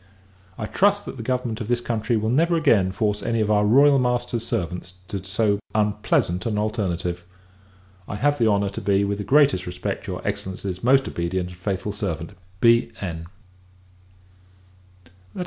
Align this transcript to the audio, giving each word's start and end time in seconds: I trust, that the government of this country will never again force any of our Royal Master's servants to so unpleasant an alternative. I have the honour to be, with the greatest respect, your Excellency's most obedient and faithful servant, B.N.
I 0.57 0.65
trust, 0.65 1.05
that 1.05 1.17
the 1.17 1.21
government 1.21 1.61
of 1.61 1.67
this 1.67 1.79
country 1.79 2.17
will 2.17 2.31
never 2.31 2.55
again 2.55 2.91
force 2.91 3.21
any 3.21 3.39
of 3.39 3.51
our 3.51 3.63
Royal 3.63 3.99
Master's 3.99 4.43
servants 4.43 4.95
to 5.09 5.23
so 5.23 5.59
unpleasant 5.75 6.47
an 6.47 6.57
alternative. 6.57 7.23
I 8.07 8.15
have 8.15 8.39
the 8.39 8.47
honour 8.47 8.69
to 8.69 8.81
be, 8.81 9.03
with 9.05 9.19
the 9.19 9.23
greatest 9.23 9.67
respect, 9.67 10.07
your 10.07 10.27
Excellency's 10.27 10.83
most 10.83 11.07
obedient 11.07 11.49
and 11.49 11.55
faithful 11.59 11.91
servant, 11.91 12.31
B.N. 12.61 13.27